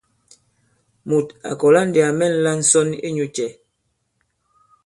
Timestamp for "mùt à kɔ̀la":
1.07-1.81